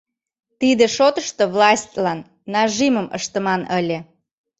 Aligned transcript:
Тиде 0.59 0.85
шотышто 0.95 1.43
властьлан 1.53 2.19
нажимым 2.53 3.07
ыштыман 3.17 3.61
ыле. 3.79 3.99